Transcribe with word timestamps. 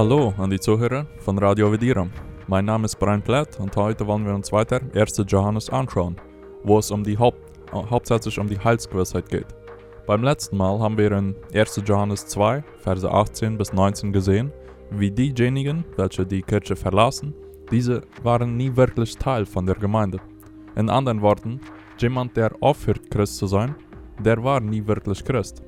Hallo 0.00 0.32
an 0.38 0.48
die 0.48 0.58
Zuhörer 0.58 1.06
von 1.18 1.36
Radio 1.36 1.70
Vidiram. 1.70 2.10
Mein 2.46 2.64
Name 2.64 2.86
ist 2.86 2.98
Brian 2.98 3.20
Platt 3.20 3.60
und 3.60 3.76
heute 3.76 4.06
wollen 4.06 4.24
wir 4.24 4.34
uns 4.34 4.50
weiter 4.50 4.80
1. 4.94 5.24
Johannes 5.26 5.68
anschauen, 5.68 6.16
wo 6.64 6.78
es 6.78 6.90
um 6.90 7.04
die 7.04 7.18
Haupt, 7.18 7.38
hauptsächlich 7.70 8.38
um 8.38 8.48
die 8.48 8.58
Heilsgewissheit 8.58 9.28
geht. 9.28 9.48
Beim 10.06 10.22
letzten 10.22 10.56
Mal 10.56 10.78
haben 10.78 10.96
wir 10.96 11.12
in 11.12 11.36
1. 11.52 11.82
Johannes 11.84 12.26
2, 12.28 12.64
Verse 12.78 13.10
18 13.10 13.58
bis 13.58 13.74
19 13.74 14.10
gesehen, 14.10 14.50
wie 14.90 15.10
diejenigen, 15.10 15.84
welche 15.98 16.24
die 16.24 16.40
Kirche 16.40 16.76
verlassen, 16.76 17.34
diese 17.70 18.00
waren 18.22 18.56
nie 18.56 18.74
wirklich 18.74 19.18
Teil 19.18 19.44
von 19.44 19.66
der 19.66 19.76
Gemeinde. 19.76 20.18
In 20.76 20.88
anderen 20.88 21.20
Worten, 21.20 21.60
jemand, 21.98 22.38
der 22.38 22.52
aufhört, 22.60 23.10
Christ 23.10 23.36
zu 23.36 23.46
sein, 23.46 23.74
der 24.18 24.42
war 24.42 24.60
nie 24.60 24.86
wirklich 24.86 25.22
Christ. 25.22 25.62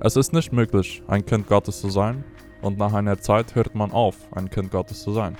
Es 0.00 0.16
ist 0.16 0.34
nicht 0.34 0.52
möglich, 0.52 1.02
ein 1.06 1.24
Kind 1.24 1.46
Gottes 1.46 1.80
zu 1.80 1.88
sein, 1.88 2.22
und 2.62 2.78
nach 2.78 2.94
einer 2.94 3.18
Zeit 3.18 3.54
hört 3.54 3.74
man 3.74 3.92
auf, 3.92 4.16
ein 4.32 4.48
Kind 4.48 4.70
Gottes 4.70 5.02
zu 5.02 5.12
sein. 5.12 5.36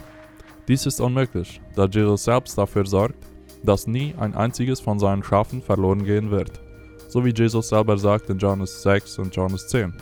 Dies 0.69 0.87
ist 0.87 1.01
unmöglich, 1.01 1.61
da 1.75 1.87
Jesus 1.87 2.25
selbst 2.25 2.59
dafür 2.59 2.87
sorgt, 2.87 3.17
dass 3.63 3.87
nie 3.87 4.15
ein 4.19 4.35
einziges 4.35 4.81
von 4.81 4.99
seinen 4.99 5.23
Schafen 5.23 5.63
verloren 5.63 6.05
gehen 6.05 6.31
wird, 6.31 6.61
so 7.09 7.25
wie 7.25 7.33
Jesus 7.35 7.69
selber 7.69 7.97
sagt 7.97 8.29
in 8.31 8.39
Johannes 8.39 8.83
6 8.83 9.19
und 9.19 9.35
Johannes 9.35 9.69
10. 9.69 9.95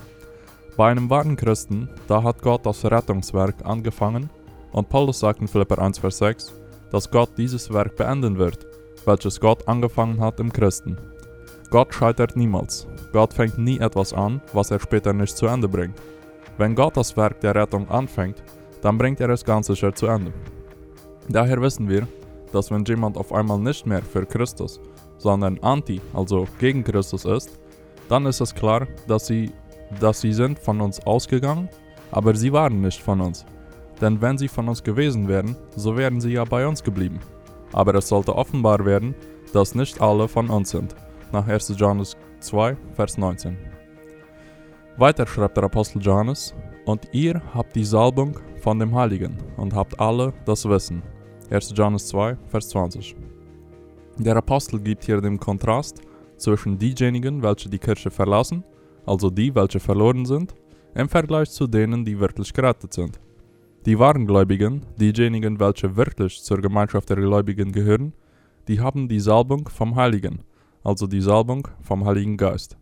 Bei 0.76 0.90
einem 0.90 1.10
wahren 1.10 1.36
Christen, 1.36 1.88
da 2.08 2.22
hat 2.22 2.42
Gott 2.42 2.64
das 2.64 2.84
Rettungswerk 2.84 3.64
angefangen 3.64 4.30
und 4.72 4.88
Paulus 4.88 5.20
sagt 5.20 5.40
in 5.40 5.48
Philipper 5.48 5.78
1, 5.78 5.98
Vers 5.98 6.18
6, 6.18 6.54
dass 6.90 7.10
Gott 7.10 7.30
dieses 7.36 7.72
Werk 7.72 7.96
beenden 7.96 8.38
wird, 8.38 8.66
welches 9.04 9.40
Gott 9.40 9.66
angefangen 9.68 10.20
hat 10.20 10.40
im 10.40 10.52
Christen. 10.52 10.96
Gott 11.70 11.94
scheitert 11.94 12.36
niemals. 12.36 12.86
Gott 13.12 13.32
fängt 13.32 13.58
nie 13.58 13.78
etwas 13.78 14.12
an, 14.12 14.40
was 14.52 14.70
er 14.70 14.80
später 14.80 15.12
nicht 15.12 15.36
zu 15.36 15.46
Ende 15.46 15.68
bringt. 15.68 15.94
Wenn 16.60 16.74
Gott 16.74 16.94
das 16.94 17.16
Werk 17.16 17.40
der 17.40 17.54
Rettung 17.54 17.88
anfängt, 17.88 18.42
dann 18.82 18.98
bringt 18.98 19.18
er 19.18 19.30
es 19.30 19.42
ganz 19.46 19.68
sicher 19.68 19.94
zu 19.94 20.08
Ende. 20.08 20.30
Daher 21.26 21.58
wissen 21.62 21.88
wir, 21.88 22.06
dass 22.52 22.70
wenn 22.70 22.84
jemand 22.84 23.16
auf 23.16 23.32
einmal 23.32 23.58
nicht 23.58 23.86
mehr 23.86 24.02
für 24.02 24.26
Christus, 24.26 24.78
sondern 25.16 25.58
anti, 25.60 26.02
also 26.12 26.46
gegen 26.58 26.84
Christus 26.84 27.24
ist, 27.24 27.58
dann 28.10 28.26
ist 28.26 28.42
es 28.42 28.54
klar, 28.54 28.86
dass 29.08 29.26
sie, 29.26 29.52
dass 30.00 30.20
sie 30.20 30.34
sind 30.34 30.58
von 30.58 30.82
uns 30.82 31.00
ausgegangen, 31.06 31.70
aber 32.10 32.34
sie 32.34 32.52
waren 32.52 32.82
nicht 32.82 33.00
von 33.00 33.22
uns. 33.22 33.46
Denn 33.98 34.20
wenn 34.20 34.36
sie 34.36 34.48
von 34.48 34.68
uns 34.68 34.82
gewesen 34.82 35.28
wären, 35.28 35.56
so 35.76 35.96
wären 35.96 36.20
sie 36.20 36.32
ja 36.32 36.44
bei 36.44 36.66
uns 36.66 36.84
geblieben. 36.84 37.20
Aber 37.72 37.94
es 37.94 38.08
sollte 38.08 38.36
offenbar 38.36 38.84
werden, 38.84 39.14
dass 39.54 39.74
nicht 39.74 40.02
alle 40.02 40.28
von 40.28 40.50
uns 40.50 40.72
sind. 40.72 40.94
Nach 41.32 41.48
1. 41.48 41.72
Johannes 41.78 42.18
2, 42.40 42.76
Vers 42.96 43.16
19. 43.16 43.69
Weiter 44.96 45.26
schreibt 45.26 45.56
der 45.56 45.64
Apostel 45.64 46.02
Johannes, 46.02 46.54
und 46.84 47.08
ihr 47.12 47.40
habt 47.54 47.76
die 47.76 47.84
Salbung 47.84 48.38
von 48.60 48.78
dem 48.78 48.94
Heiligen 48.94 49.38
und 49.56 49.74
habt 49.74 49.98
alle 50.00 50.32
das 50.44 50.68
Wissen. 50.68 51.02
1. 51.50 51.72
Johannes 51.76 52.08
2, 52.08 52.36
Vers 52.48 52.68
20. 52.70 53.16
Der 54.18 54.36
Apostel 54.36 54.80
gibt 54.80 55.04
hier 55.04 55.20
den 55.20 55.38
Kontrast 55.38 56.00
zwischen 56.36 56.78
diejenigen, 56.78 57.42
welche 57.42 57.68
die 57.68 57.78
Kirche 57.78 58.10
verlassen, 58.10 58.64
also 59.06 59.30
die, 59.30 59.54
welche 59.54 59.80
verloren 59.80 60.24
sind, 60.26 60.54
im 60.94 61.08
Vergleich 61.08 61.50
zu 61.50 61.66
denen, 61.66 62.04
die 62.04 62.18
wirklich 62.18 62.52
gerettet 62.52 62.92
sind. 62.92 63.20
Die 63.86 63.98
wahren 63.98 64.26
Gläubigen, 64.26 64.84
diejenigen, 64.98 65.58
welche 65.60 65.96
wirklich 65.96 66.42
zur 66.42 66.60
Gemeinschaft 66.60 67.08
der 67.08 67.16
Gläubigen 67.16 67.72
gehören, 67.72 68.12
die 68.68 68.80
haben 68.80 69.08
die 69.08 69.20
Salbung 69.20 69.68
vom 69.68 69.96
Heiligen, 69.96 70.42
also 70.84 71.06
die 71.06 71.22
Salbung 71.22 71.68
vom 71.80 72.04
Heiligen 72.04 72.36
Geist. 72.36 72.76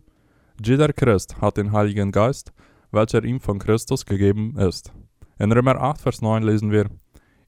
Jeder 0.61 0.91
Christ 0.91 1.39
hat 1.39 1.55
den 1.55 1.71
Heiligen 1.71 2.11
Geist, 2.11 2.51
welcher 2.91 3.23
ihm 3.23 3.39
von 3.39 3.59
Christus 3.59 4.05
gegeben 4.05 4.57
ist. 4.57 4.91
In 5.37 5.53
Römer 5.53 5.79
8, 5.79 6.01
Vers 6.01 6.21
9 6.21 6.43
lesen 6.43 6.71
wir, 6.71 6.89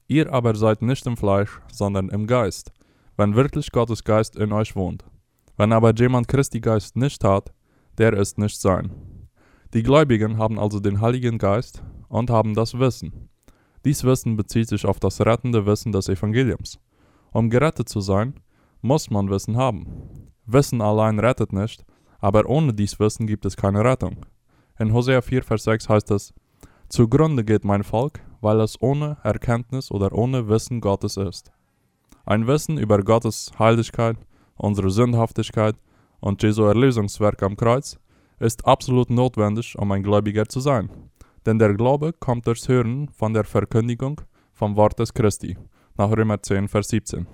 Ihr 0.08 0.32
aber 0.32 0.54
seid 0.54 0.80
nicht 0.80 1.06
im 1.06 1.18
Fleisch, 1.18 1.60
sondern 1.70 2.08
im 2.08 2.26
Geist, 2.26 2.72
wenn 3.18 3.34
wirklich 3.34 3.70
Gottes 3.70 4.04
Geist 4.04 4.36
in 4.36 4.52
euch 4.52 4.74
wohnt. 4.76 5.04
Wenn 5.58 5.74
aber 5.74 5.94
jemand 5.94 6.26
Christi 6.26 6.60
Geist 6.60 6.96
nicht 6.96 7.22
hat, 7.22 7.52
der 7.98 8.14
ist 8.14 8.38
nicht 8.38 8.58
sein. 8.58 8.90
Die 9.74 9.82
Gläubigen 9.82 10.38
haben 10.38 10.58
also 10.58 10.80
den 10.80 11.02
Heiligen 11.02 11.36
Geist 11.36 11.82
und 12.08 12.30
haben 12.30 12.54
das 12.54 12.78
Wissen. 12.78 13.28
Dies 13.84 14.04
Wissen 14.04 14.36
bezieht 14.36 14.68
sich 14.68 14.86
auf 14.86 15.00
das 15.00 15.20
rettende 15.20 15.66
Wissen 15.66 15.92
des 15.92 16.08
Evangeliums. 16.08 16.78
Um 17.30 17.50
gerettet 17.50 17.90
zu 17.90 18.00
sein, 18.00 18.40
muss 18.80 19.10
man 19.10 19.28
Wissen 19.28 19.58
haben. 19.58 20.30
Wissen 20.46 20.80
allein 20.80 21.18
rettet 21.18 21.52
nicht, 21.52 21.84
aber 22.22 22.48
ohne 22.48 22.72
dies 22.72 22.98
Wissen 22.98 23.26
gibt 23.26 23.44
es 23.44 23.56
keine 23.56 23.84
Rettung. 23.84 24.24
In 24.78 24.94
Hosea 24.94 25.20
4, 25.20 25.42
Vers 25.42 25.64
6 25.64 25.88
heißt 25.88 26.10
es, 26.12 26.32
Zugrunde 26.88 27.44
geht 27.44 27.64
mein 27.64 27.82
Volk, 27.82 28.20
weil 28.40 28.60
es 28.60 28.80
ohne 28.80 29.18
Erkenntnis 29.24 29.90
oder 29.90 30.12
ohne 30.12 30.48
Wissen 30.48 30.80
Gottes 30.80 31.16
ist. 31.16 31.52
Ein 32.24 32.46
Wissen 32.46 32.78
über 32.78 33.02
Gottes 33.02 33.50
Heiligkeit, 33.58 34.16
unsere 34.54 34.90
Sündhaftigkeit 34.90 35.74
und 36.20 36.42
Jesu 36.42 36.62
Erlösungswerk 36.62 37.42
am 37.42 37.56
Kreuz 37.56 37.98
ist 38.38 38.64
absolut 38.66 39.10
notwendig, 39.10 39.76
um 39.76 39.90
ein 39.90 40.02
Gläubiger 40.04 40.46
zu 40.46 40.60
sein. 40.60 40.90
Denn 41.44 41.58
der 41.58 41.74
Glaube 41.74 42.12
kommt 42.12 42.46
durchs 42.46 42.68
Hören 42.68 43.08
von 43.08 43.34
der 43.34 43.44
Verkündigung 43.44 44.20
vom 44.52 44.76
Wort 44.76 44.98
des 45.00 45.12
Christi, 45.12 45.58
nach 45.96 46.10
Römer 46.10 46.40
10, 46.40 46.68
Vers 46.68 46.88
17. 46.88 47.26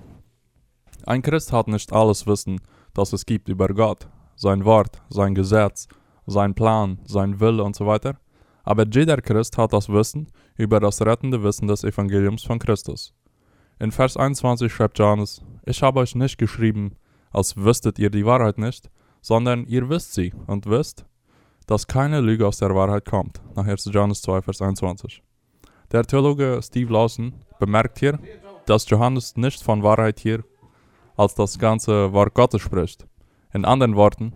Ein 1.04 1.20
Christ 1.20 1.52
hat 1.52 1.68
nicht 1.68 1.92
alles 1.92 2.26
Wissen, 2.26 2.60
das 2.94 3.12
es 3.12 3.26
gibt 3.26 3.48
über 3.48 3.68
Gott, 3.68 4.08
sein 4.38 4.64
Wort, 4.64 5.02
sein 5.10 5.34
Gesetz, 5.34 5.88
sein 6.26 6.54
Plan, 6.54 6.98
sein 7.04 7.40
Wille 7.40 7.62
und 7.64 7.74
so 7.74 7.86
weiter, 7.86 8.18
aber 8.62 8.86
jeder 8.86 9.16
Christ 9.16 9.58
hat 9.58 9.72
das 9.72 9.88
Wissen 9.88 10.28
über 10.56 10.78
das 10.78 11.02
rettende 11.02 11.42
Wissen 11.42 11.66
des 11.66 11.84
Evangeliums 11.84 12.44
von 12.44 12.58
Christus. 12.58 13.12
In 13.80 13.90
Vers 13.90 14.16
21 14.16 14.72
schreibt 14.72 14.98
Johannes, 14.98 15.42
ich 15.64 15.82
habe 15.82 16.00
euch 16.00 16.14
nicht 16.14 16.38
geschrieben, 16.38 16.92
als 17.30 17.56
wüsstet 17.56 17.98
ihr 17.98 18.10
die 18.10 18.24
Wahrheit 18.24 18.58
nicht, 18.58 18.88
sondern 19.20 19.66
ihr 19.66 19.88
wisst 19.88 20.14
sie 20.14 20.32
und 20.46 20.66
wisst, 20.66 21.04
dass 21.66 21.86
keine 21.86 22.20
Lüge 22.20 22.46
aus 22.46 22.58
der 22.58 22.74
Wahrheit 22.74 23.04
kommt, 23.04 23.40
nach 23.56 23.66
1. 23.66 23.86
Johannes 23.92 24.22
2, 24.22 24.42
Vers 24.42 24.62
21. 24.62 25.22
Der 25.90 26.04
Theologe 26.04 26.60
Steve 26.62 26.92
Lawson 26.92 27.34
bemerkt 27.58 27.98
hier, 27.98 28.18
dass 28.66 28.88
Johannes 28.88 29.36
nicht 29.36 29.62
von 29.62 29.82
Wahrheit 29.82 30.20
hier 30.20 30.44
als 31.16 31.34
das 31.34 31.58
ganze 31.58 32.12
Wort 32.12 32.34
Gottes 32.34 32.62
spricht. 32.62 33.06
In 33.52 33.64
anderen 33.64 33.96
Worten, 33.96 34.32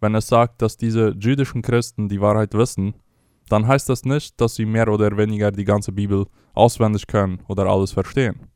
wenn 0.00 0.14
es 0.14 0.28
sagt, 0.28 0.62
dass 0.62 0.76
diese 0.76 1.14
jüdischen 1.18 1.62
Christen 1.62 2.08
die 2.08 2.20
Wahrheit 2.20 2.54
wissen, 2.54 2.94
dann 3.48 3.66
heißt 3.66 3.88
das 3.88 4.04
nicht, 4.04 4.40
dass 4.40 4.54
sie 4.54 4.66
mehr 4.66 4.88
oder 4.88 5.16
weniger 5.16 5.50
die 5.50 5.64
ganze 5.64 5.92
Bibel 5.92 6.26
auswendig 6.54 7.06
können 7.06 7.40
oder 7.48 7.66
alles 7.66 7.92
verstehen. 7.92 8.48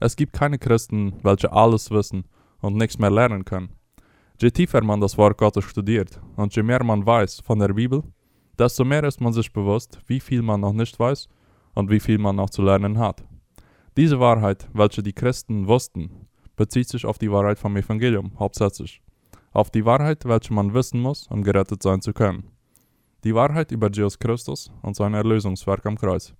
Es 0.00 0.16
gibt 0.16 0.32
keine 0.32 0.58
Christen, 0.58 1.14
welche 1.22 1.52
alles 1.52 1.90
wissen 1.90 2.24
und 2.60 2.76
nichts 2.76 2.98
mehr 2.98 3.10
lernen 3.10 3.44
können. 3.44 3.70
Je 4.40 4.50
tiefer 4.50 4.82
man 4.82 5.00
das 5.00 5.18
Wort 5.18 5.36
Gottes 5.36 5.64
studiert 5.64 6.18
und 6.36 6.56
je 6.56 6.62
mehr 6.62 6.82
man 6.82 7.04
weiß 7.04 7.40
von 7.40 7.58
der 7.58 7.74
Bibel, 7.74 8.02
desto 8.58 8.84
mehr 8.84 9.04
ist 9.04 9.20
man 9.20 9.34
sich 9.34 9.52
bewusst, 9.52 9.98
wie 10.06 10.20
viel 10.20 10.40
man 10.40 10.60
noch 10.60 10.72
nicht 10.72 10.98
weiß 10.98 11.28
und 11.74 11.90
wie 11.90 12.00
viel 12.00 12.18
man 12.18 12.36
noch 12.36 12.50
zu 12.50 12.62
lernen 12.62 12.98
hat. 12.98 13.22
Diese 13.96 14.18
Wahrheit, 14.18 14.68
welche 14.72 15.02
die 15.02 15.12
Christen 15.12 15.66
wussten, 15.66 16.26
bezieht 16.56 16.88
sich 16.88 17.04
auf 17.04 17.18
die 17.18 17.30
Wahrheit 17.30 17.58
vom 17.58 17.76
Evangelium 17.76 18.32
hauptsächlich. 18.38 19.02
Auf 19.52 19.70
die 19.70 19.84
Wahrheit, 19.84 20.26
welche 20.26 20.54
man 20.54 20.74
wissen 20.74 21.00
muss, 21.00 21.26
um 21.26 21.42
gerettet 21.42 21.82
sein 21.82 22.00
zu 22.00 22.12
können. 22.12 22.44
Die 23.24 23.34
Wahrheit 23.34 23.72
über 23.72 23.90
Jesus 23.90 24.20
Christus 24.20 24.70
und 24.82 24.94
sein 24.94 25.12
Erlösungswerk 25.12 25.84
am 25.86 25.98
Kreuz. 25.98 26.34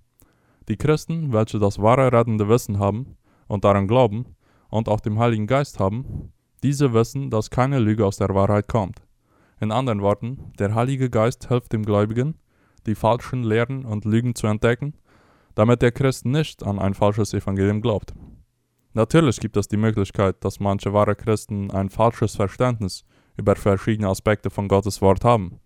Die 0.69 0.77
Christen, 0.77 1.33
welche 1.33 1.59
das 1.59 1.81
wahre 1.81 2.13
rettende 2.13 2.49
Wissen 2.49 2.79
haben 2.79 3.17
und 3.49 3.65
daran 3.65 3.89
glauben 3.89 4.37
und 4.69 4.89
auch 4.89 5.01
dem 5.01 5.19
Heiligen 5.19 5.49
Geist 5.49 5.81
haben, 5.81 6.33
diese 6.63 6.93
wissen, 6.93 7.31
dass 7.31 7.51
keine 7.51 7.81
Lüge 7.81 8.07
aus 8.07 8.19
der 8.19 8.29
Wahrheit 8.29 8.69
kommt. 8.69 9.03
In 9.59 9.73
anderen 9.73 10.03
Worten, 10.03 10.53
der 10.61 10.77
Heilige 10.77 11.11
Geist 11.11 11.49
hilft 11.49 11.73
dem 11.73 11.85
Gläubigen, 11.85 12.37
die 12.87 12.95
falschen 12.95 13.43
Lehren 13.43 13.85
und 13.85 14.05
Lügen 14.05 14.37
zu 14.37 14.47
entdecken, 14.47 14.95
damit 15.57 15.83
der 15.83 15.91
Christ 15.91 16.27
nicht 16.27 16.63
an 16.63 16.79
ein 16.79 16.95
falsches 16.95 17.35
Evangelium 17.35 17.81
glaubt. 17.81 18.15
Natürlich 18.93 19.39
gibt 19.39 19.57
es 19.57 19.69
die 19.69 19.77
Möglichkeit, 19.77 20.45
dass 20.45 20.59
manche 20.59 20.93
wahre 20.93 21.15
Christen 21.15 21.71
ein 21.71 21.91
falsches 21.91 22.35
Verständnis 22.35 23.05
über 23.37 23.55
verschiedene 23.55 24.09
Aspekte 24.09 24.51
von 24.51 24.67
Gottes 24.67 25.01
Wort 25.01 25.25
haben, 25.25 25.61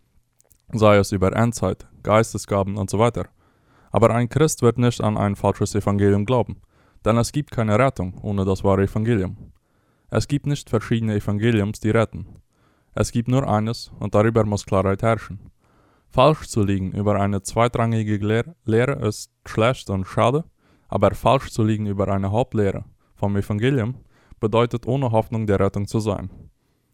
sei 0.73 0.97
es 0.97 1.11
über 1.11 1.35
Endzeit, 1.35 1.87
Geistesgaben 2.03 2.76
und 2.76 2.91
so 2.91 2.99
weiter. 2.99 3.29
Aber 3.91 4.11
ein 4.11 4.29
Christ 4.29 4.61
wird 4.61 4.76
nicht 4.76 5.00
an 5.00 5.17
ein 5.17 5.37
falsches 5.37 5.75
Evangelium 5.75 6.26
glauben, 6.26 6.61
denn 7.06 7.17
es 7.17 7.32
gibt 7.32 7.50
keine 7.50 7.79
Rettung 7.79 8.19
ohne 8.21 8.44
das 8.44 8.62
wahre 8.62 8.82
Evangelium. 8.82 9.53
Es 10.11 10.29
gibt 10.29 10.44
nicht 10.44 10.69
verschiedene 10.69 11.15
Evangeliums, 11.15 11.81
die 11.81 11.91
retten. 11.91 12.27
Es 12.94 13.11
gibt 13.11 13.29
nur 13.29 13.49
eines 13.49 13.91
und 14.00 14.15
darüber 14.15 14.44
muss 14.44 14.67
Klarheit 14.67 15.03
herrschen. 15.03 15.50
Falsch 16.11 16.47
zu 16.47 16.62
liegen 16.62 16.93
über 16.93 17.19
eine 17.19 17.43
zweitrangige 17.43 18.19
Lehr 18.19 18.55
Lehre 18.67 19.06
ist 19.06 19.32
schlecht 19.47 19.88
und 19.88 20.05
schade, 20.05 20.44
aber 20.88 21.12
falsch 21.15 21.50
zu 21.50 21.65
liegen 21.65 21.87
über 21.87 22.06
eine 22.09 22.31
Hauptlehre 22.31 22.85
vom 23.14 23.37
Evangelium 23.37 23.96
bedeutet 24.40 24.87
ohne 24.87 25.11
Hoffnung 25.11 25.46
der 25.46 25.61
Rettung 25.61 25.87
zu 25.87 26.00
sein. 26.00 26.31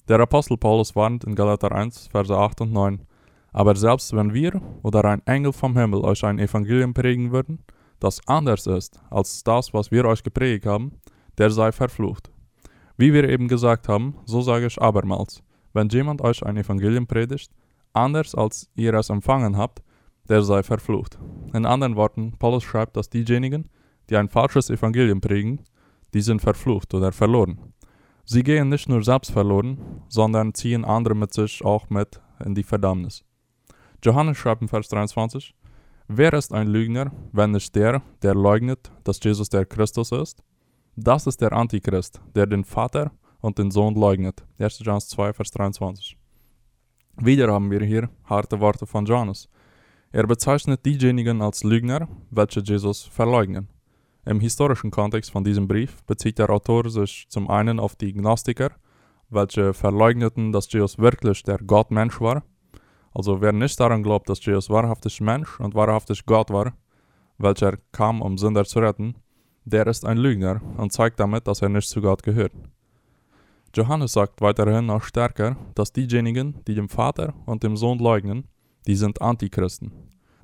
Der 0.09 0.21
Apostel 0.21 0.57
Paulus 0.57 0.95
warnt 0.97 1.25
in 1.25 1.35
Galater 1.35 1.73
1, 1.73 2.09
Verse 2.09 2.37
8 2.37 2.63
und 2.63 2.73
9, 2.73 3.07
Aber 3.53 3.77
selbst 3.77 4.15
wenn 4.15 4.35
wir 4.35 4.61
oder 4.83 5.05
ein 5.05 5.27
Engel 5.27 5.53
vom 5.53 5.77
Himmel 5.77 6.01
euch 6.01 6.25
ein 6.25 6.39
Evangelium 6.39 6.95
prägen 6.95 7.33
würden, 7.33 7.63
das 7.99 8.21
anders 8.27 8.67
ist 8.67 9.01
als 9.11 9.45
das, 9.45 9.75
was 9.75 9.91
wir 9.91 10.05
euch 10.05 10.23
geprägt 10.23 10.67
haben, 10.67 10.93
der 11.39 11.51
sei 11.51 11.71
verflucht. 11.71 12.31
Wie 12.97 13.13
wir 13.13 13.29
eben 13.29 13.49
gesagt 13.49 13.89
haben, 13.89 14.17
so 14.25 14.43
sage 14.43 14.67
ich 14.67 14.81
abermals, 14.81 15.43
wenn 15.73 15.89
jemand 15.89 16.23
euch 16.23 16.45
ein 16.45 16.57
Evangelium 16.57 17.07
predigt, 17.07 17.51
anders 17.93 18.35
als 18.35 18.71
ihr 18.75 18.95
es 18.95 19.11
empfangen 19.11 19.57
habt, 19.57 19.83
der 20.29 20.43
sei 20.43 20.63
verflucht. 20.63 21.19
In 21.53 21.67
anderen 21.67 21.97
Worten, 21.97 22.35
Paulus 22.39 22.63
schreibt, 22.63 22.97
dass 22.97 23.11
diejenigen, 23.11 23.69
die 24.09 24.17
ein 24.17 24.29
falsches 24.29 24.71
Evangelium 24.71 25.21
prägen, 25.21 25.61
die 26.15 26.21
sind 26.21 26.41
verflucht 26.41 26.95
oder 26.95 27.13
verloren. 27.13 27.73
Sie 28.25 28.43
gehen 28.43 28.69
nicht 28.69 28.89
nur 28.89 29.03
selbst 29.03 29.33
verloren, 29.33 30.03
sondern 30.09 30.55
ziehen 30.55 30.85
andere 30.85 31.15
mit 31.15 31.35
sich 31.35 31.65
auch 31.65 31.91
mit 31.91 32.21
in 32.45 32.55
die 32.55 32.63
Verdammnis. 32.63 33.25
Johannes 34.05 34.39
schreibt 34.39 34.63
in 34.63 34.69
Vers 34.69 34.89
23, 34.89 35.55
Wer 36.09 36.33
ist 36.33 36.53
ein 36.53 36.69
Lügner, 36.69 37.13
wenn 37.33 37.53
nicht 37.53 37.75
der, 37.77 38.03
der 38.23 38.35
leugnet, 38.35 38.91
dass 39.05 39.23
Jesus 39.23 39.49
der 39.49 39.65
Christus 39.67 40.11
ist? 40.11 40.43
Das 40.97 41.27
ist 41.27 41.41
der 41.41 41.53
Antichrist, 41.53 42.21
der 42.35 42.47
den 42.47 42.65
Vater 42.65 43.13
und 43.41 43.59
den 43.59 43.71
Sohn 43.71 43.95
leugnet. 43.95 44.45
1. 44.59 44.81
Johannes 44.81 45.09
2, 45.09 45.33
Vers 45.33 45.51
23. 45.53 46.17
Wieder 47.17 47.53
haben 47.53 47.71
wir 47.71 47.81
hier 47.83 48.11
harte 48.25 48.59
Worte 48.61 48.87
von 48.87 49.07
Johannes. 49.07 49.49
Er 50.13 50.27
bezeichnet 50.27 50.85
diejenigen 50.85 51.43
als 51.43 51.63
Lügner, 51.63 52.09
welche 52.31 52.61
Jesus 52.61 53.05
verleugnen. 53.05 53.69
Im 54.31 54.39
historischen 54.39 54.93
Kontext 54.93 55.33
von 55.33 55.43
diesem 55.43 55.67
Brief 55.67 56.05
bezieht 56.05 56.39
der 56.39 56.51
Autor 56.51 56.89
sich 56.89 57.27
zum 57.29 57.51
einen 57.51 57.81
auf 57.81 57.97
die 57.97 58.13
Gnostiker, 58.13 58.71
welche 59.29 59.75
verleugneten, 59.75 60.53
dass 60.53 60.73
Jesus 60.73 60.99
wirklich 60.99 61.43
der 61.43 61.59
Gottmensch 61.59 62.21
war, 62.21 62.45
also 63.13 63.41
wer 63.41 63.51
nicht 63.51 63.81
daran 63.81 64.05
glaubt, 64.05 64.29
dass 64.29 64.47
Jesus 64.47 64.71
wahrhaftig 64.71 65.21
Mensch 65.21 65.59
und 65.59 65.75
wahrhaftig 65.75 66.27
Gott 66.27 66.49
war, 66.51 66.75
welcher 67.39 67.77
kam, 67.91 68.23
um 68.23 68.39
Sünder 68.39 68.65
zu 68.65 68.79
retten, 68.79 69.17
der 69.65 69.89
ist 69.89 70.05
ein 70.05 70.17
Lügner 70.17 70.61
und 70.77 70.93
zeigt 70.93 71.19
damit, 71.19 71.49
dass 71.49 71.61
er 71.61 71.69
nicht 71.69 71.89
zu 71.89 72.01
Gott 72.01 72.23
gehört. 72.23 72.53
Johannes 73.75 74.13
sagt 74.13 74.41
weiterhin 74.41 74.87
noch 74.87 75.03
stärker, 75.03 75.57
dass 75.75 75.93
diejenigen, 75.93 76.63
die 76.69 76.77
dem 76.77 76.89
Vater 76.89 77.35
und 77.47 77.65
dem 77.65 77.77
Sohn 77.77 77.99
leugnen, 77.99 78.47
die 78.87 78.95
sind 78.95 79.21
Antichristen. 79.21 79.91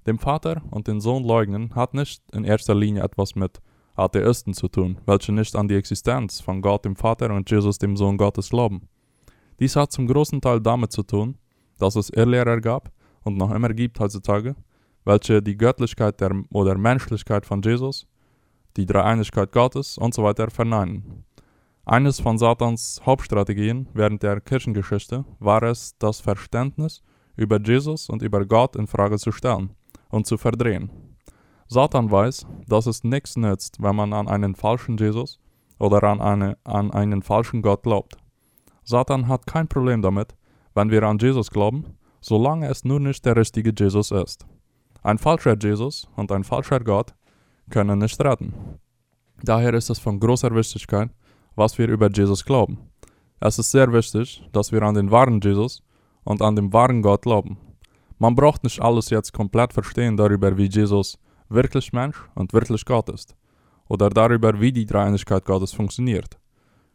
Dem 0.08 0.18
Vater 0.18 0.60
und 0.72 0.88
den 0.88 1.00
Sohn 1.00 1.22
leugnen 1.22 1.72
hat 1.76 1.94
nicht 1.94 2.20
in 2.32 2.42
erster 2.42 2.74
Linie 2.74 3.04
etwas 3.04 3.36
mit 3.36 3.60
Atheisten 3.96 4.54
zu 4.54 4.68
tun, 4.68 4.98
welche 5.06 5.32
nicht 5.32 5.56
an 5.56 5.68
die 5.68 5.74
Existenz 5.74 6.40
von 6.40 6.60
Gott 6.60 6.84
dem 6.84 6.96
Vater 6.96 7.30
und 7.30 7.50
Jesus 7.50 7.78
dem 7.78 7.96
Sohn 7.96 8.16
Gottes 8.16 8.50
glauben. 8.50 8.88
Dies 9.58 9.76
hat 9.76 9.92
zum 9.92 10.06
großen 10.06 10.40
Teil 10.40 10.60
damit 10.60 10.92
zu 10.92 11.02
tun, 11.02 11.38
dass 11.78 11.96
es 11.96 12.10
Irrlehrer 12.10 12.60
gab 12.60 12.92
und 13.24 13.36
noch 13.36 13.50
immer 13.50 13.70
gibt 13.70 13.98
heutzutage, 13.98 14.54
welche 15.04 15.42
die 15.42 15.56
Göttlichkeit 15.56 16.20
der, 16.20 16.32
oder 16.50 16.76
Menschlichkeit 16.76 17.46
von 17.46 17.62
Jesus, 17.62 18.06
die 18.76 18.86
Dreieinigkeit 18.86 19.52
Gottes 19.52 19.96
und 19.96 20.14
so 20.14 20.30
verneinen. 20.48 21.24
Eines 21.84 22.20
von 22.20 22.36
Satans 22.36 23.00
Hauptstrategien 23.06 23.88
während 23.94 24.22
der 24.22 24.40
Kirchengeschichte 24.40 25.24
war 25.38 25.62
es, 25.62 25.96
das 25.98 26.20
Verständnis 26.20 27.02
über 27.36 27.60
Jesus 27.60 28.10
und 28.10 28.22
über 28.22 28.44
Gott 28.44 28.76
in 28.76 28.86
Frage 28.86 29.18
zu 29.18 29.30
stellen 29.30 29.70
und 30.10 30.26
zu 30.26 30.36
verdrehen. 30.36 30.90
Satan 31.68 32.10
weiß, 32.10 32.46
dass 32.68 32.86
es 32.86 33.02
nichts 33.02 33.36
nützt, 33.36 33.82
wenn 33.82 33.96
man 33.96 34.12
an 34.12 34.28
einen 34.28 34.54
falschen 34.54 34.96
Jesus 34.96 35.40
oder 35.78 36.02
an, 36.04 36.20
eine, 36.20 36.56
an 36.64 36.92
einen 36.92 37.22
falschen 37.22 37.60
Gott 37.62 37.82
glaubt. 37.82 38.16
Satan 38.84 39.26
hat 39.26 39.46
kein 39.46 39.66
Problem 39.66 40.00
damit, 40.00 40.36
wenn 40.74 40.90
wir 40.90 41.02
an 41.02 41.18
Jesus 41.18 41.50
glauben, 41.50 41.96
solange 42.20 42.68
es 42.68 42.84
nur 42.84 43.00
nicht 43.00 43.24
der 43.24 43.36
richtige 43.36 43.72
Jesus 43.76 44.12
ist. 44.12 44.46
Ein 45.02 45.18
falscher 45.18 45.56
Jesus 45.58 46.08
und 46.16 46.30
ein 46.30 46.44
falscher 46.44 46.80
Gott 46.80 47.14
können 47.70 47.98
nicht 47.98 48.20
retten. 48.20 48.54
Daher 49.42 49.74
ist 49.74 49.90
es 49.90 49.98
von 49.98 50.20
großer 50.20 50.54
Wichtigkeit, 50.54 51.10
was 51.56 51.78
wir 51.78 51.88
über 51.88 52.10
Jesus 52.10 52.44
glauben. 52.44 52.78
Es 53.40 53.58
ist 53.58 53.70
sehr 53.70 53.92
wichtig, 53.92 54.42
dass 54.52 54.72
wir 54.72 54.82
an 54.82 54.94
den 54.94 55.10
wahren 55.10 55.40
Jesus 55.40 55.82
und 56.24 56.42
an 56.42 56.56
den 56.56 56.72
wahren 56.72 57.02
Gott 57.02 57.22
glauben. 57.22 57.58
Man 58.18 58.34
braucht 58.34 58.64
nicht 58.64 58.80
alles 58.80 59.10
jetzt 59.10 59.32
komplett 59.32 59.72
verstehen 59.72 60.16
darüber, 60.16 60.56
wie 60.56 60.68
Jesus 60.68 61.18
wirklich 61.48 61.92
Mensch 61.92 62.16
und 62.34 62.52
wirklich 62.52 62.84
Gott 62.84 63.08
ist, 63.08 63.36
oder 63.88 64.10
darüber, 64.10 64.60
wie 64.60 64.72
die 64.72 64.86
Dreieinigkeit 64.86 65.44
Gottes 65.44 65.72
funktioniert. 65.72 66.38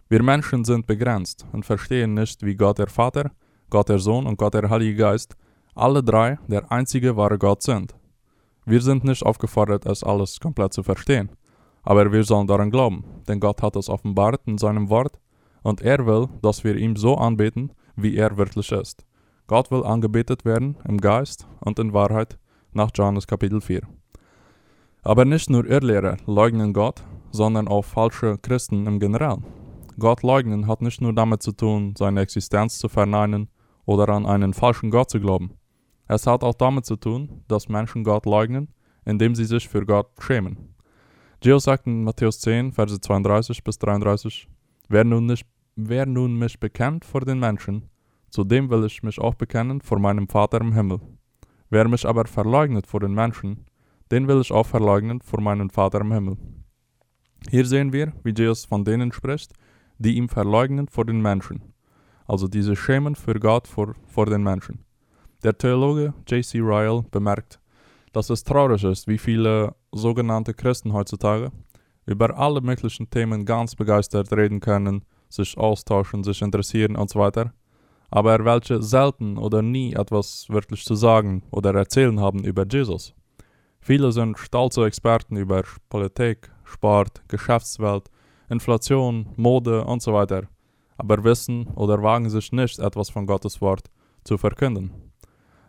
Wir 0.09 0.23
Menschen 0.23 0.65
sind 0.65 0.87
begrenzt 0.87 1.45
und 1.51 1.65
verstehen 1.65 2.13
nicht, 2.13 2.43
wie 2.43 2.55
Gott 2.55 2.79
der 2.79 2.87
Vater, 2.87 3.31
Gott 3.69 3.89
der 3.89 3.99
Sohn 3.99 4.27
und 4.27 4.37
Gott 4.37 4.53
der 4.53 4.69
Heilige 4.69 4.95
Geist, 4.95 5.35
alle 5.73 6.03
drei 6.03 6.37
der 6.47 6.71
einzige 6.71 7.15
wahre 7.15 7.37
Gott 7.37 7.61
sind. 7.61 7.95
Wir 8.65 8.81
sind 8.81 9.03
nicht 9.03 9.23
aufgefordert, 9.23 9.85
es 9.85 10.03
alles 10.03 10.39
komplett 10.39 10.73
zu 10.73 10.83
verstehen, 10.83 11.31
aber 11.83 12.11
wir 12.11 12.23
sollen 12.23 12.47
daran 12.47 12.71
glauben, 12.71 13.03
denn 13.27 13.39
Gott 13.39 13.61
hat 13.61 13.75
es 13.75 13.89
offenbart 13.89 14.41
in 14.45 14.57
seinem 14.57 14.89
Wort 14.89 15.19
und 15.63 15.81
er 15.81 16.05
will, 16.05 16.27
dass 16.41 16.63
wir 16.63 16.75
ihm 16.75 16.95
so 16.95 17.15
anbeten, 17.15 17.71
wie 17.95 18.15
er 18.17 18.37
wirklich 18.37 18.71
ist. 18.71 19.05
Gott 19.47 19.71
will 19.71 19.83
angebetet 19.83 20.45
werden 20.45 20.77
im 20.87 20.99
Geist 20.99 21.47
und 21.59 21.79
in 21.79 21.93
Wahrheit 21.93 22.37
nach 22.73 22.91
Johannes 22.95 23.27
Kapitel 23.27 23.61
4. 23.61 23.81
Aber 25.03 25.25
nicht 25.25 25.49
nur 25.49 25.65
Irrlehrer 25.65 26.17
leugnen 26.27 26.73
Gott, 26.73 27.03
sondern 27.31 27.67
auch 27.67 27.83
falsche 27.83 28.37
Christen 28.37 28.85
im 28.85 28.99
Generell. 28.99 29.37
Gott 29.97 30.21
leugnen 30.21 30.67
hat 30.67 30.81
nicht 30.81 31.01
nur 31.01 31.13
damit 31.13 31.41
zu 31.41 31.53
tun, 31.53 31.95
seine 31.97 32.21
Existenz 32.21 32.77
zu 32.77 32.87
verneinen 32.87 33.49
oder 33.85 34.09
an 34.09 34.27
einen 34.27 34.53
falschen 34.53 34.91
Gott 34.91 35.09
zu 35.09 35.19
glauben. 35.19 35.51
Es 36.07 36.27
hat 36.27 36.43
auch 36.43 36.53
damit 36.53 36.85
zu 36.85 36.97
tun, 36.97 37.43
dass 37.47 37.67
Menschen 37.67 38.03
Gott 38.03 38.25
leugnen, 38.25 38.67
indem 39.05 39.33
sie 39.33 39.45
sich 39.45 39.67
für 39.67 39.85
Gott 39.85 40.09
schämen. 40.19 40.75
Jesus 41.43 41.63
sagt 41.63 41.87
in 41.87 42.03
Matthäus 42.03 42.39
10, 42.41 42.73
Verse 42.73 42.99
32 42.99 43.63
bis 43.63 43.79
33, 43.79 44.47
wer 44.87 45.03
nun, 45.03 45.25
nicht, 45.25 45.47
wer 45.75 46.05
nun 46.05 46.35
mich 46.37 46.59
bekennt 46.59 47.05
vor 47.05 47.21
den 47.21 47.39
Menschen, 47.39 47.89
zu 48.29 48.43
dem 48.43 48.69
will 48.69 48.85
ich 48.85 49.01
mich 49.01 49.19
auch 49.19 49.33
bekennen 49.33 49.81
vor 49.81 49.97
meinem 49.97 50.27
Vater 50.27 50.61
im 50.61 50.73
Himmel. 50.73 50.99
Wer 51.71 51.87
mich 51.87 52.05
aber 52.05 52.25
verleugnet 52.25 52.85
vor 52.85 52.99
den 52.99 53.13
Menschen, 53.13 53.65
den 54.11 54.27
will 54.27 54.41
ich 54.41 54.51
auch 54.51 54.67
verleugnen 54.67 55.21
vor 55.21 55.41
meinem 55.41 55.69
Vater 55.69 56.01
im 56.01 56.11
Himmel. 56.11 56.37
Hier 57.49 57.65
sehen 57.65 57.91
wir, 57.91 58.13
wie 58.23 58.33
Jesus 58.37 58.65
von 58.65 58.85
denen 58.85 59.11
spricht, 59.11 59.53
die 59.97 60.17
ihm 60.17 60.29
verleugnen 60.29 60.87
vor 60.87 61.05
den 61.05 61.21
Menschen 61.21 61.71
also 62.31 62.47
diese 62.47 62.77
Schämen 62.77 63.15
für 63.15 63.37
Gott 63.39 63.67
vor, 63.67 63.93
vor 64.07 64.25
den 64.25 64.41
Menschen. 64.41 64.85
Der 65.43 65.57
Theologe 65.57 66.13
J.C. 66.29 66.59
Ryle 66.59 67.03
bemerkt, 67.11 67.59
dass 68.13 68.29
es 68.29 68.45
traurig 68.45 68.85
ist, 68.85 69.05
wie 69.07 69.17
viele 69.17 69.75
sogenannte 69.91 70.53
Christen 70.53 70.93
heutzutage 70.93 71.51
über 72.05 72.37
alle 72.37 72.61
möglichen 72.61 73.09
Themen 73.09 73.43
ganz 73.43 73.75
begeistert 73.75 74.31
reden 74.31 74.61
können, 74.61 75.03
sich 75.27 75.57
austauschen, 75.57 76.23
sich 76.23 76.41
interessieren 76.41 76.95
und 76.95 77.09
so 77.09 77.19
weiter, 77.19 77.53
aber 78.09 78.45
welche 78.45 78.81
selten 78.81 79.37
oder 79.37 79.61
nie 79.61 79.93
etwas 79.93 80.47
wirklich 80.49 80.85
zu 80.85 80.95
sagen 80.95 81.43
oder 81.51 81.75
erzählen 81.75 82.19
haben 82.21 82.45
über 82.45 82.65
Jesus. 82.65 83.13
Viele 83.81 84.11
sind 84.11 84.37
stolze 84.37 84.85
Experten 84.85 85.35
über 85.35 85.63
Politik, 85.89 86.51
Sport, 86.63 87.23
Geschäftswelt, 87.27 88.09
Inflation, 88.49 89.27
Mode 89.35 89.83
und 89.83 90.01
so 90.01 90.13
weiter 90.13 90.47
aber 91.01 91.23
wissen 91.23 91.65
oder 91.75 92.01
wagen 92.03 92.29
sich 92.29 92.51
nicht, 92.51 92.77
etwas 92.77 93.09
von 93.09 93.25
Gottes 93.25 93.59
Wort 93.59 93.89
zu 94.23 94.37
verkünden. 94.37 94.91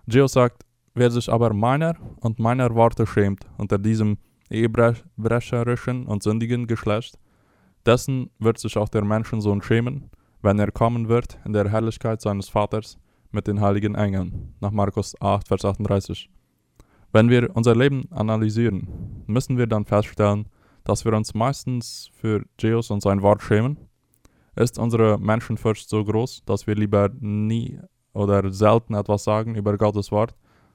Geo 0.07 0.27
sagt, 0.27 0.63
wer 0.95 1.11
sich 1.11 1.33
aber 1.33 1.55
meiner 1.55 1.95
und 2.21 2.39
meiner 2.39 2.75
Worte 2.75 3.07
schämt 3.07 3.47
unter 3.57 3.79
diesem 3.79 4.19
ehebrecherischen 4.51 6.07
und 6.07 6.23
sündigen 6.23 6.67
Geschlecht, 6.67 7.19
dessen 7.87 8.29
wird 8.39 8.59
sich 8.59 8.77
auch 8.77 8.91
der 8.91 9.05
Menschensohn 9.05 9.63
schämen, 9.63 10.11
wenn 10.43 10.59
er 10.59 10.71
kommen 10.71 11.09
wird 11.09 11.39
in 11.47 11.55
der 11.55 11.71
Herrlichkeit 11.71 12.21
seines 12.21 12.51
Vaters 12.51 12.99
mit 13.31 13.47
den 13.47 13.63
heiligen 13.63 13.95
Engeln. 13.95 14.55
Nach 14.61 14.71
Markus 14.71 15.15
8, 15.19 15.49
Vers 15.49 15.65
38. 15.65 16.29
Wenn 17.13 17.29
wir 17.29 17.55
unser 17.55 17.77
Leben 17.77 18.11
analysieren, 18.11 19.25
müssen 19.27 19.59
wir 19.59 19.67
dann 19.67 19.85
feststellen, 19.85 20.47
dass 20.85 21.05
wir 21.05 21.13
uns 21.13 21.35
meistens 21.35 22.11
für 22.15 22.45
Jeus 22.59 22.91
und 22.91 23.03
sein 23.03 23.23
Wort 23.23 23.43
schämen 23.43 23.77
ist 24.55 24.79
unsere 24.79 25.19
Menschenfurcht 25.19 25.89
so 25.89 26.05
groß, 26.05 26.45
dass 26.45 26.67
wir 26.67 26.75
lieber 26.75 27.11
nie 27.21 27.81
oder 28.13 28.53
selten 28.53 28.95
etwas 28.95 29.25
sagen 29.25 29.55
über 29.55 29.79
Gottes 29.79 30.13
Wort, 30.13 30.35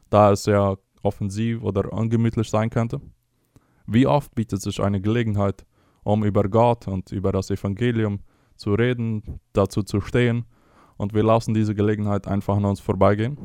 da 0.10 0.32
es 0.32 0.46
ja 0.46 0.75
offensiv 1.03 1.62
oder 1.62 1.91
ungemütlich 1.94 2.50
sein 2.50 2.70
könnte? 2.70 3.00
Wie 3.86 4.08
oft 4.08 4.34
bietet 4.34 4.62
sich 4.62 4.82
eine 4.82 5.00
Gelegenheit, 5.00 5.65
um 6.03 6.24
über 6.24 6.44
Gott 6.44 6.88
und 6.88 7.12
über 7.12 7.32
das 7.32 7.51
Evangelium 7.51 8.20
zu 8.56 8.74
reden, 8.74 9.39
dazu 9.53 9.84
zu 9.84 10.01
stehen, 10.01 10.46
und 10.98 11.13
wir 11.13 11.22
lassen 11.22 11.53
diese 11.53 11.75
Gelegenheit 11.75 12.27
einfach 12.27 12.58
an 12.58 12.65
uns 12.65 12.79
vorbeigehen? 12.79 13.38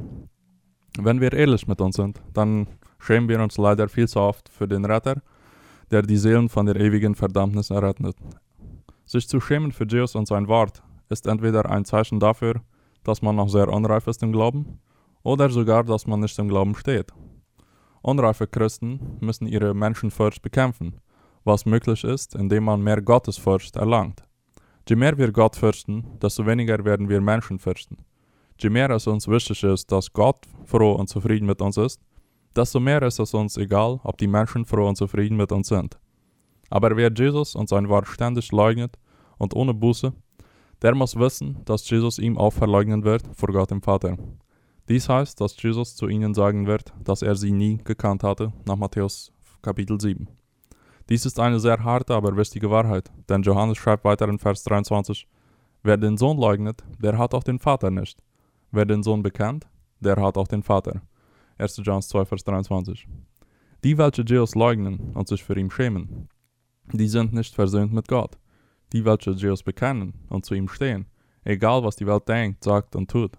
Wenn 0.99 1.21
wir 1.21 1.35
ehrlich 1.35 1.69
mit 1.69 1.83
uns 1.83 1.97
sind, 1.97 2.23
dann 2.33 2.67
schämen 3.03 3.29
wir 3.29 3.41
uns 3.41 3.59
leider 3.59 3.89
viel 3.89 4.09
zu 4.09 4.21
oft 4.21 4.49
für 4.49 4.69
den 4.69 4.85
Retter, 4.85 5.21
der 5.91 6.03
die 6.03 6.17
Seelen 6.17 6.49
von 6.49 6.67
der 6.67 6.77
ewigen 6.77 7.15
Verdammnis 7.15 7.71
errettet. 7.71 8.17
Sich 9.05 9.29
zu 9.29 9.41
schämen 9.41 9.73
für 9.73 9.87
Jesus 9.87 10.15
und 10.15 10.27
sein 10.29 10.47
Wort 10.47 10.83
ist 11.09 11.27
entweder 11.27 11.69
ein 11.69 11.85
Zeichen 11.85 12.21
dafür, 12.21 12.63
dass 13.03 13.21
man 13.21 13.37
noch 13.37 13.49
sehr 13.49 13.69
unreif 13.69 14.07
ist 14.07 14.23
im 14.23 14.33
Glauben, 14.33 14.79
Oder 15.25 15.51
sogar, 15.51 15.85
dass 15.85 16.07
man 16.07 16.21
nicht 16.21 16.37
im 16.39 16.49
Glauben 16.49 16.75
steht. 16.75 17.13
Unreife 18.03 18.49
Christen 18.49 19.19
müssen 19.21 19.47
ihre 19.47 19.73
Menschenfurcht 19.73 20.43
bekämpfen, 20.43 21.01
was 21.45 21.65
möglich 21.65 22.03
ist, 22.03 22.35
indem 22.35 22.65
man 22.65 22.83
mehr 22.83 23.01
Gottesfurcht 23.01 23.77
erlangt. 23.77 24.25
Je 24.89 24.97
mehr 24.97 25.17
wir 25.17 25.31
Gott 25.31 25.55
fürchten, 25.55 26.19
desto 26.21 26.45
weniger 26.45 26.85
werden 26.85 27.09
wir 27.09 27.21
Menschen 27.21 27.61
fürchten. 27.61 27.99
Je 28.59 28.71
mehr 28.71 28.91
es 28.91 29.07
uns 29.07 29.29
wichtig 29.29 29.63
ist, 29.63 29.93
dass 29.93 30.13
Gott 30.13 30.45
froh 30.65 30.93
und 30.95 31.09
zufrieden 31.09 31.47
mit 31.47 31.63
uns 31.63 31.77
ist, 31.77 32.01
desto 32.57 32.81
mehr 32.81 33.03
ist 33.03 33.19
es 33.19 33.35
uns 33.35 33.57
egal, 33.57 34.01
ob 34.05 34.19
die 34.19 34.27
Menschen 34.27 34.65
froh 34.65 34.89
und 34.89 34.97
zufrieden 34.97 35.37
mit 35.37 35.53
uns 35.53 35.69
sind. 35.69 35.99
Aber 36.71 36.97
wer 36.97 37.13
Jesus 37.13 37.55
und 37.55 37.69
sein 37.69 37.89
Wort 37.89 38.07
ständig 38.07 38.51
leugnet 38.53 38.99
und 39.39 39.55
ohne 39.55 39.75
Buße, 39.75 40.13
der 40.81 40.95
muss 40.95 41.17
wissen, 41.17 41.59
dass 41.65 41.89
Jesus 41.89 42.19
ihm 42.19 42.37
auch 42.39 42.53
verleugnen 42.53 43.05
wird 43.05 43.23
vor 43.35 43.53
Gott 43.53 43.71
dem 43.71 43.83
Vater. 43.83 44.17
Dies 44.89 45.09
heißt, 45.09 45.41
dass 45.41 45.61
Jesus 45.63 45.95
zu 45.95 46.09
ihnen 46.09 46.35
sagen 46.35 46.67
wird, 46.67 46.93
dass 47.05 47.23
er 47.23 47.37
sie 47.37 47.53
nie 47.53 47.79
gekannt 47.79 48.25
hatte, 48.25 48.53
nach 48.67 48.77
Matthäus 48.77 49.33
Kapitel 49.63 50.01
7. 50.01 50.27
Dies 51.09 51.25
ist 51.27 51.39
eine 51.39 51.61
sehr 51.61 51.83
harte, 51.85 52.15
aber 52.15 52.37
wichtige 52.37 52.71
Wahrheit, 52.71 53.13
denn 53.29 53.43
Johannes 53.43 53.79
schreibt 53.79 54.05
weiter 54.05 54.29
in 54.29 54.39
Vers 54.39 54.65
23, 54.65 55.29
Wer 55.85 55.97
den 55.97 56.17
Sohn 56.17 56.39
leugnet, 56.39 56.83
der 56.99 57.19
hat 57.19 57.35
auch 57.35 57.43
den 57.43 57.59
Vater 57.59 57.91
nicht. 57.91 58.19
Wer 58.71 58.87
den 58.87 59.03
Sohn 59.03 59.23
bekennt, 59.23 59.67
der 60.01 60.17
hat 60.17 60.37
auch 60.37 60.49
den 60.49 60.63
Vater. 60.63 61.03
1. 61.59 61.81
Johannes 61.85 62.09
2, 62.09 62.25
Vers 62.25 62.45
23. 62.45 63.09
Die, 63.85 63.99
welche 63.99 64.23
Jesus 64.23 64.55
leugnen 64.55 65.13
und 65.15 65.29
sich 65.29 65.43
für 65.43 65.59
ihn 65.59 65.71
schämen, 65.71 66.29
die 66.93 67.09
sind 67.09 67.33
nicht 67.33 67.55
versöhnt 67.55 67.93
mit 67.93 68.09
Gott. 68.09 68.39
Die, 68.93 69.05
welche 69.05 69.33
Jesus 69.33 69.63
bekennen 69.63 70.15
und 70.29 70.45
zu 70.45 70.55
ihm 70.55 70.69
stehen, 70.69 71.07
egal 71.45 71.83
was 71.83 71.97
die 71.97 72.07
Welt 72.07 72.29
denkt, 72.29 72.63
sagt 72.65 72.95
und 72.95 73.11
tut, 73.11 73.33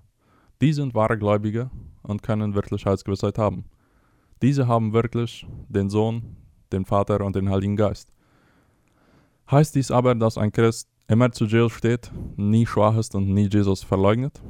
die 0.62 0.74
sind 0.74 0.96
wahre 0.96 1.18
Gläubige 1.18 1.70
und 2.02 2.24
können 2.24 2.56
Wirklichkeitsgewissheit 2.56 3.38
haben. 3.38 3.66
Diese 4.42 4.68
haben 4.68 4.94
wirklich 4.94 5.46
den 5.70 5.90
Sohn, 5.90 6.36
den 6.72 6.86
Vater 6.86 7.22
und 7.22 7.36
den 7.36 7.50
Heiligen 7.50 7.76
Geist. 7.76 8.12
Heißt 9.50 9.76
dies 9.76 9.92
aber, 9.92 10.16
dass 10.16 10.38
ein 10.38 10.52
Christ 10.52 10.90
immer 11.08 11.32
zu 11.32 11.46
Jesus 11.46 11.74
steht, 11.74 12.12
nie 12.36 12.66
schwach 12.66 12.98
ist 12.98 13.16
und 13.16 13.30
nie 13.34 13.48
Jesus 13.48 13.84
verleugnet? 13.84 14.42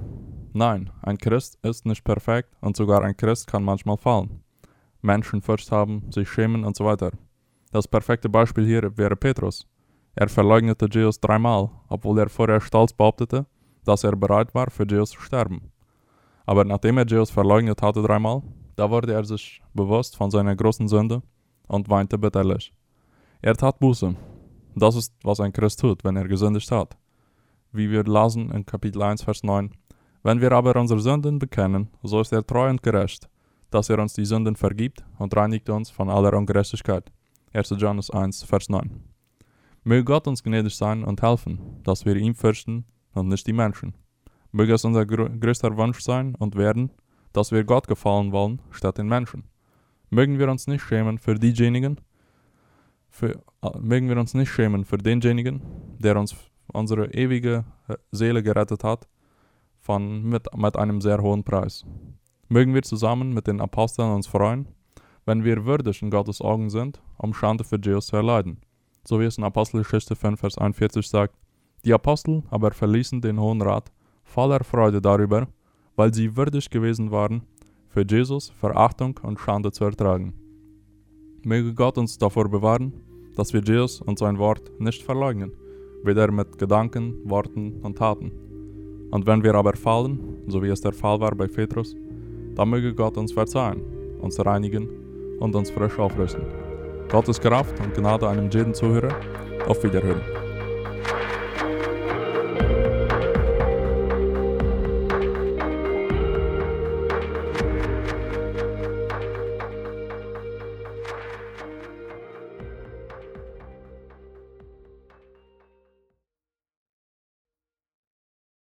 Nein, 0.56 0.92
ein 1.02 1.18
Christ 1.18 1.58
ist 1.64 1.86
nicht 1.88 2.04
perfekt 2.04 2.56
und 2.62 2.78
sogar 2.78 3.02
ein 3.02 3.18
Christ 3.18 3.48
kann 3.48 3.64
manchmal 3.64 3.98
fallen. 3.98 4.44
Menschen 5.02 5.42
Furcht 5.42 5.72
haben, 5.72 6.12
sich 6.12 6.30
schämen 6.30 6.64
und 6.64 6.76
so 6.76 6.86
weiter. 6.86 7.12
Das 7.72 7.88
perfekte 7.88 8.30
Beispiel 8.30 8.66
hier 8.66 8.96
wäre 8.96 9.16
Petrus. 9.16 9.68
Er 10.16 10.30
verleugnete 10.30 10.88
Jesus 10.92 11.20
dreimal, 11.20 11.72
obwohl 11.90 12.20
er 12.20 12.30
vorher 12.30 12.62
stolz 12.62 12.94
behauptete, 12.94 13.48
dass 13.84 14.04
er 14.04 14.16
bereit 14.16 14.54
war, 14.54 14.70
für 14.70 14.86
Jesus 14.88 15.10
zu 15.10 15.22
sterben. 15.22 15.72
Aber 16.46 16.64
nachdem 16.64 17.00
er 17.00 17.08
Jesus 17.08 17.32
verleugnet 17.32 17.82
hatte 17.82 18.04
dreimal, 18.04 18.44
da 18.76 18.92
wurde 18.92 19.12
er 19.12 19.24
sich 19.24 19.60
bewusst 19.74 20.16
von 20.16 20.30
seiner 20.30 20.56
großen 20.56 20.88
Sünde 20.88 21.24
und 21.68 21.90
weinte 21.90 22.20
bitterlich. 22.20 22.72
Er 23.42 23.56
tat 23.56 23.80
Buße. 23.80 24.16
Das 24.76 24.96
ist, 24.96 25.14
was 25.24 25.40
ein 25.40 25.52
Christ 25.52 25.80
tut, 25.80 26.04
wenn 26.04 26.16
er 26.16 26.28
gesündigt 26.28 26.70
hat. 26.72 26.96
Wie 27.72 27.90
wir 27.90 28.04
lasen 28.04 28.52
in 28.52 28.68
Kapitel 28.68 29.02
1, 29.02 29.24
Vers 29.24 29.42
9. 29.42 29.72
Wenn 30.24 30.40
wir 30.40 30.54
aber 30.54 30.78
unsere 30.78 31.02
Sünden 31.02 31.38
bekennen, 31.38 31.90
so 32.02 32.22
ist 32.22 32.32
er 32.32 32.48
treu 32.48 32.70
und 32.70 32.82
gerecht, 32.82 33.30
dass 33.72 33.90
er 33.90 34.00
uns 34.00 34.14
die 34.14 34.24
Sünden 34.24 34.56
vergibt 34.56 35.04
und 35.20 35.36
reinigt 35.36 35.70
uns 35.70 35.90
von 35.90 36.10
aller 36.10 36.34
Ungerechtigkeit. 36.34 37.12
1. 37.52 37.72
Johannes 37.78 38.10
1, 38.10 38.44
Vers 38.44 38.70
9. 38.70 39.04
Möge 39.84 40.06
Gott 40.06 40.28
uns 40.28 40.42
gnädig 40.42 40.76
sein 40.78 41.04
und 41.04 41.22
helfen, 41.22 41.60
dass 41.84 42.06
wir 42.06 42.16
ihn 42.16 42.36
fürchten 42.36 42.86
und 43.14 43.28
nicht 43.28 43.46
die 43.46 43.54
Menschen. 43.54 43.96
Möge 44.54 44.74
es 44.74 44.86
unser 44.86 45.06
grö 45.06 45.28
größter 45.28 45.76
Wunsch 45.76 46.00
sein 46.00 46.36
und 46.36 46.56
werden, 46.56 46.92
dass 47.34 47.52
wir 47.52 47.66
Gott 47.66 47.88
gefallen 47.88 48.32
wollen, 48.32 48.62
statt 48.72 49.00
den 49.00 49.08
Menschen. 49.08 49.44
Mögen 50.10 50.40
wir 50.40 50.50
uns 50.50 50.68
nicht 50.68 50.84
schämen 50.84 51.18
für 51.18 51.36
diejenigen, 51.36 52.00
für, 53.10 53.42
äh, 53.62 53.78
mögen 53.80 54.08
wir 54.08 54.18
uns 54.18 54.34
nicht 54.34 54.52
schämen 54.52 54.86
für 54.86 54.98
denjenigen, 54.98 55.62
der 56.00 56.16
uns 56.16 56.36
unsere 56.68 57.14
ewige 57.14 57.66
äh, 57.90 57.96
Seele 58.12 58.42
gerettet 58.42 58.84
hat, 58.84 59.08
von, 59.84 60.24
mit, 60.24 60.48
mit 60.56 60.76
einem 60.78 61.02
sehr 61.02 61.22
hohen 61.22 61.44
Preis. 61.44 61.86
Mögen 62.50 62.74
wir 62.74 62.82
zusammen 62.82 63.34
mit 63.34 63.48
den 63.48 63.62
Aposteln 63.62 64.12
uns 64.12 64.28
freuen 64.28 64.68
wenn 65.26 65.44
wir 65.44 65.66
würdig 65.66 66.02
in 66.02 66.10
Gottes 66.10 66.42
Augen 66.42 66.70
sind, 66.70 67.02
um 67.18 67.34
Schande 67.34 67.64
für 67.64 67.80
Jesus 67.82 68.08
zu 68.08 68.16
erleiden. 68.16 68.58
So 69.06 69.20
wie 69.20 69.26
es 69.26 69.38
in 69.38 69.44
Apostelgeschichte 69.44 70.16
5, 70.16 70.40
Vers 70.40 70.58
41 70.58 71.08
sagt. 71.08 71.36
Die 71.86 71.94
Apostel 71.94 72.44
aber 72.50 72.72
verließen 72.72 73.22
den 73.22 73.40
Hohen 73.40 73.62
Rat 73.62 73.92
voller 74.24 74.64
Freude 74.64 75.02
darüber, 75.02 75.48
weil 75.96 76.14
sie 76.14 76.36
würdig 76.36 76.70
gewesen 76.70 77.12
waren, 77.12 77.44
für 77.90 78.06
Jesus 78.06 78.50
Verachtung 78.50 79.20
und 79.22 79.40
Schande 79.40 79.72
zu 79.72 79.84
ertragen. 79.84 80.34
Möge 81.44 81.74
Gott 81.74 81.98
uns 81.98 82.18
davor 82.18 82.50
bewahren, 82.50 82.94
dass 83.36 83.54
wir 83.54 83.62
Jesus 83.62 84.02
und 84.02 84.18
sein 84.18 84.38
Wort 84.38 84.72
nicht 84.80 85.04
verleugnen, 85.04 85.52
weder 86.04 86.32
mit 86.32 86.58
Gedanken, 86.58 87.30
Worten 87.30 87.82
und 87.82 87.98
Taten. 87.98 88.32
Und 89.14 89.28
wenn 89.28 89.44
wir 89.44 89.54
aber 89.54 89.74
fallen, 89.74 90.18
so 90.48 90.64
wie 90.64 90.70
es 90.70 90.82
der 90.82 90.92
Fall 90.92 91.20
war 91.20 91.36
bei 91.36 91.46
Petrus, 91.46 91.96
dann 92.56 92.70
möge 92.70 92.96
Gott 92.96 93.16
uns 93.16 93.32
verzeihen, 93.32 93.84
uns 94.20 94.44
reinigen 94.44 94.90
und 95.40 95.56
uns 95.56 95.70
frisch 95.70 96.00
aufrüsten. 96.00 96.44
Gottes 97.12 97.40
Kraft 97.40 97.80
und 97.80 97.94
Gnade 97.94 98.28
einem 98.28 98.50
jeden 98.50 98.74
Zuhörer. 98.74 99.14
Auf 99.68 99.84
Wiederhören. 99.84 100.43